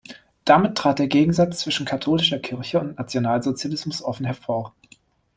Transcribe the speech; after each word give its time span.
Damit 0.45 0.79
trat 0.79 0.97
der 0.97 1.05
Gegensatz 1.07 1.59
zwischen 1.59 1.85
katholischer 1.85 2.39
Kirche 2.39 2.79
und 2.79 2.97
Nationalsozialismus 2.97 4.01
offen 4.01 4.25
hervor. 4.25 4.73